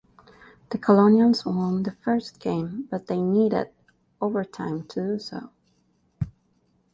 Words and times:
The 0.71 0.79
Colonials 0.79 1.45
won 1.45 1.83
the 1.83 1.91
first 1.91 2.39
game 2.39 2.87
but 2.89 3.05
they 3.05 3.21
needed 3.21 3.69
overtime 4.19 4.87
to 4.87 4.99
do 4.99 5.19
so. 5.19 5.51